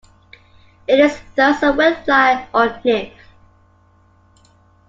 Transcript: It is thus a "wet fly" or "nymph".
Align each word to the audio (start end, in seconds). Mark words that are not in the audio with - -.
It 0.87 0.99
is 0.99 1.21
thus 1.35 1.61
a 1.61 1.73
"wet 1.73 2.05
fly" 2.05 2.47
or 2.55 2.81
"nymph". 2.83 3.13